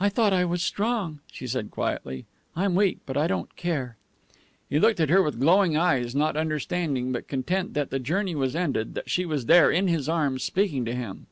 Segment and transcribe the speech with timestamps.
[0.00, 2.24] "I thought I was strong," she said quietly.
[2.56, 3.98] "I'm weak but I don't care."
[4.70, 8.56] He looked at her with glowing eyes, not understanding, but content that the journey was
[8.56, 11.26] ended, that she was there, in his arms, speaking to him.